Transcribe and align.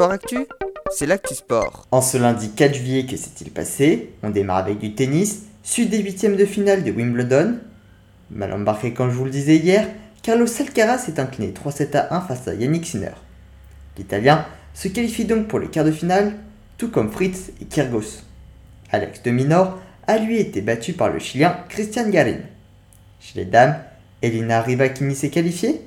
Sport 0.00 0.12
Actu, 0.12 0.46
c'est 0.90 1.04
l'actu 1.04 1.34
sport. 1.34 1.86
En 1.90 2.00
ce 2.00 2.16
lundi 2.16 2.52
4 2.52 2.74
juillet, 2.74 3.04
que 3.04 3.18
s'est-il 3.18 3.50
passé? 3.50 4.14
On 4.22 4.30
démarre 4.30 4.56
avec 4.56 4.78
du 4.78 4.94
tennis, 4.94 5.42
suite 5.62 5.90
des 5.90 5.98
huitièmes 5.98 6.36
de 6.36 6.46
finale 6.46 6.84
de 6.84 6.90
Wimbledon. 6.90 7.58
Mal 8.30 8.50
embarqué 8.54 8.94
comme 8.94 9.10
je 9.10 9.16
vous 9.16 9.26
le 9.26 9.30
disais 9.30 9.56
hier, 9.56 9.86
Carlos 10.22 10.46
Alcaraz 10.58 11.00
s'est 11.00 11.20
incliné 11.20 11.52
3-7 11.52 11.98
à 11.98 12.16
1 12.16 12.20
face 12.22 12.48
à 12.48 12.54
Yannick 12.54 12.86
Sinner. 12.86 13.12
L'Italien 13.98 14.46
se 14.72 14.88
qualifie 14.88 15.26
donc 15.26 15.48
pour 15.48 15.58
les 15.58 15.68
quarts 15.68 15.84
de 15.84 15.92
finale, 15.92 16.32
tout 16.78 16.88
comme 16.88 17.12
Fritz 17.12 17.50
et 17.60 17.66
Kyrgos. 17.66 18.22
Alex 18.92 19.22
de 19.22 19.30
Minor 19.32 19.78
a 20.06 20.16
lui 20.16 20.38
été 20.38 20.62
battu 20.62 20.94
par 20.94 21.10
le 21.10 21.18
Chilien 21.18 21.58
Christian 21.68 22.08
Garin. 22.08 22.38
Chez 23.20 23.40
les 23.40 23.44
dames, 23.44 23.76
Elina 24.22 24.62
Rybakini 24.62 25.14
s'est 25.14 25.28
qualifiée. 25.28 25.82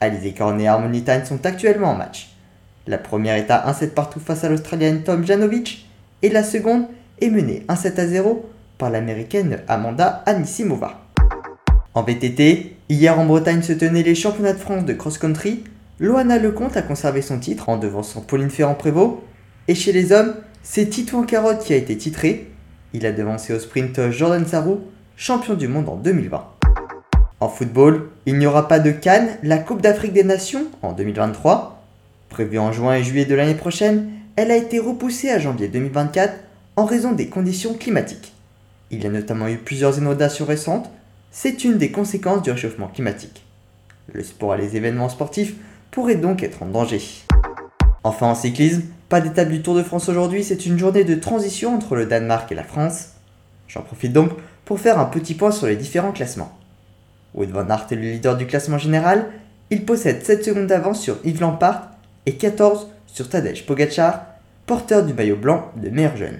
Alizé 0.00 0.32
Cornet 0.32 0.62
et 0.62 0.68
Harmony 0.68 1.02
Time 1.02 1.24
sont 1.24 1.44
actuellement 1.44 1.90
en 1.90 1.96
match. 1.96 2.37
La 2.88 2.96
première 2.96 3.34
est 3.34 3.50
à 3.50 3.70
1-7 3.70 3.90
partout 3.90 4.18
face 4.18 4.44
à 4.44 4.48
l'Australienne 4.48 5.02
Tom 5.02 5.22
Janovic 5.22 5.86
et 6.22 6.30
la 6.30 6.42
seconde 6.42 6.86
est 7.20 7.28
menée 7.28 7.66
1-7 7.68 8.00
à 8.00 8.06
0 8.06 8.48
par 8.78 8.88
l'Américaine 8.88 9.58
Amanda 9.68 10.22
Anisimova. 10.24 10.98
En 11.92 12.02
VTT, 12.02 12.76
hier 12.88 13.18
en 13.18 13.26
Bretagne 13.26 13.60
se 13.60 13.74
tenaient 13.74 14.02
les 14.02 14.14
championnats 14.14 14.54
de 14.54 14.58
France 14.58 14.86
de 14.86 14.94
cross-country. 14.94 15.64
Loana 16.00 16.38
Lecomte 16.38 16.78
a 16.78 16.82
conservé 16.82 17.20
son 17.20 17.38
titre 17.38 17.68
en 17.68 17.76
devançant 17.76 18.22
Pauline 18.22 18.48
Ferrand-Prévot. 18.48 19.22
Et 19.68 19.74
chez 19.74 19.92
les 19.92 20.10
hommes, 20.12 20.36
c'est 20.62 20.86
Titouan 20.86 21.24
Carotte 21.24 21.62
qui 21.62 21.74
a 21.74 21.76
été 21.76 21.94
titré. 21.94 22.50
Il 22.94 23.04
a 23.04 23.12
devancé 23.12 23.52
au 23.52 23.58
sprint 23.58 24.10
Jordan 24.10 24.46
Sarrou, 24.46 24.80
champion 25.14 25.52
du 25.52 25.68
monde 25.68 25.90
en 25.90 25.96
2020. 25.96 26.42
En 27.40 27.48
football, 27.50 28.08
il 28.24 28.38
n'y 28.38 28.46
aura 28.46 28.66
pas 28.66 28.78
de 28.78 28.92
Cannes, 28.92 29.36
la 29.42 29.58
Coupe 29.58 29.82
d'Afrique 29.82 30.14
des 30.14 30.24
Nations 30.24 30.64
en 30.80 30.94
2023. 30.94 31.77
Prévue 32.28 32.58
en 32.58 32.72
juin 32.72 32.94
et 32.94 33.02
juillet 33.02 33.24
de 33.24 33.34
l'année 33.34 33.54
prochaine, 33.54 34.10
elle 34.36 34.50
a 34.50 34.56
été 34.56 34.78
repoussée 34.78 35.30
à 35.30 35.38
janvier 35.38 35.68
2024 35.68 36.34
en 36.76 36.84
raison 36.84 37.12
des 37.12 37.28
conditions 37.28 37.74
climatiques. 37.74 38.32
Il 38.90 39.02
y 39.02 39.06
a 39.06 39.10
notamment 39.10 39.48
eu 39.48 39.56
plusieurs 39.56 39.98
inondations 39.98 40.44
récentes, 40.44 40.90
c'est 41.30 41.64
une 41.64 41.78
des 41.78 41.90
conséquences 41.90 42.42
du 42.42 42.50
réchauffement 42.50 42.88
climatique. 42.88 43.44
Le 44.12 44.22
sport 44.22 44.54
et 44.54 44.58
les 44.58 44.76
événements 44.76 45.08
sportifs 45.08 45.54
pourraient 45.90 46.16
donc 46.16 46.42
être 46.42 46.62
en 46.62 46.66
danger. 46.66 47.00
Enfin 48.04 48.28
en 48.28 48.34
cyclisme, 48.34 48.82
pas 49.08 49.20
d'étape 49.20 49.48
du 49.48 49.60
Tour 49.62 49.74
de 49.74 49.82
France 49.82 50.08
aujourd'hui, 50.08 50.44
c'est 50.44 50.66
une 50.66 50.78
journée 50.78 51.04
de 51.04 51.14
transition 51.14 51.74
entre 51.74 51.96
le 51.96 52.06
Danemark 52.06 52.50
et 52.52 52.54
la 52.54 52.62
France. 52.62 53.08
J'en 53.66 53.82
profite 53.82 54.12
donc 54.12 54.30
pour 54.64 54.80
faire 54.80 54.98
un 54.98 55.06
petit 55.06 55.34
point 55.34 55.50
sur 55.50 55.66
les 55.66 55.76
différents 55.76 56.12
classements. 56.12 56.56
Wood 57.34 57.50
van 57.50 57.68
Aert 57.68 57.86
est 57.90 57.96
le 57.96 58.02
leader 58.02 58.36
du 58.36 58.46
classement 58.46 58.78
général, 58.78 59.26
il 59.70 59.84
possède 59.84 60.24
7 60.24 60.44
secondes 60.44 60.66
d'avance 60.66 61.00
sur 61.00 61.18
Yves 61.24 61.40
Lampard 61.40 61.90
et 62.28 62.34
14 62.34 62.88
sur 63.06 63.30
Tadej 63.30 63.64
Pogacar, 63.64 64.26
porteur 64.66 65.02
du 65.02 65.14
maillot 65.14 65.36
blanc 65.36 65.72
de 65.76 65.88
meilleur 65.88 66.14
jeune. 66.14 66.38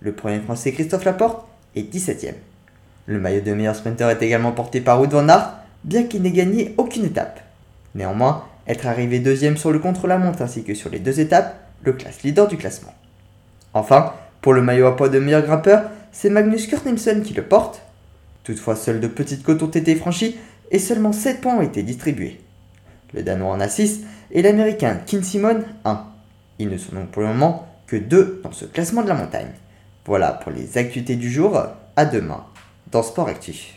Le 0.00 0.10
premier 0.12 0.40
français 0.40 0.72
Christophe 0.72 1.04
Laporte 1.04 1.46
est 1.76 1.94
17ème. 1.94 2.34
Le 3.06 3.20
maillot 3.20 3.40
de 3.40 3.54
meilleur 3.54 3.76
sprinter 3.76 4.10
est 4.10 4.20
également 4.20 4.50
porté 4.50 4.80
par 4.80 4.98
Wood 4.98 5.12
van 5.12 5.28
Aert, 5.28 5.58
bien 5.84 6.02
qu'il 6.02 6.22
n'ait 6.22 6.32
gagné 6.32 6.74
aucune 6.76 7.04
étape. 7.04 7.38
Néanmoins, 7.94 8.44
être 8.66 8.88
arrivé 8.88 9.20
deuxième 9.20 9.56
sur 9.56 9.70
le 9.70 9.78
contre-la-montre 9.78 10.42
ainsi 10.42 10.64
que 10.64 10.74
sur 10.74 10.90
les 10.90 10.98
deux 10.98 11.20
étapes 11.20 11.54
le 11.84 11.92
classe 11.92 12.24
leader 12.24 12.48
du 12.48 12.56
classement. 12.56 12.92
Enfin, 13.74 14.14
pour 14.40 14.54
le 14.54 14.62
maillot 14.62 14.86
à 14.86 14.96
poids 14.96 15.08
de 15.08 15.20
meilleur 15.20 15.42
grimpeur, 15.42 15.84
c'est 16.10 16.30
Magnus 16.30 16.66
Kurt 16.66 16.84
Nielsen 16.84 17.22
qui 17.22 17.34
le 17.34 17.44
porte. 17.44 17.82
Toutefois, 18.42 18.74
seuls 18.74 18.98
de 18.98 19.06
petites 19.06 19.44
côtes 19.44 19.62
ont 19.62 19.68
été 19.68 19.94
franchies 19.94 20.36
et 20.72 20.80
seulement 20.80 21.12
7 21.12 21.40
points 21.40 21.58
ont 21.58 21.62
été 21.62 21.84
distribués. 21.84 22.40
Le 23.14 23.22
Danois 23.22 23.52
en 23.52 23.60
a 23.60 23.68
6 23.68 24.02
et 24.30 24.42
l'Américain 24.42 25.00
Kin 25.06 25.22
Simon 25.22 25.62
1. 25.84 26.06
Ils 26.58 26.68
ne 26.68 26.78
sont 26.78 26.94
donc 26.94 27.10
pour 27.10 27.22
le 27.22 27.28
moment 27.28 27.68
que 27.86 27.96
2 27.96 28.40
dans 28.42 28.52
ce 28.52 28.64
classement 28.64 29.02
de 29.02 29.08
la 29.08 29.14
montagne. 29.14 29.52
Voilà 30.04 30.32
pour 30.32 30.52
les 30.52 30.78
actualités 30.78 31.16
du 31.16 31.30
jour. 31.30 31.60
À 31.94 32.06
demain 32.06 32.44
dans 32.90 33.02
Sport 33.02 33.28
Actif. 33.28 33.74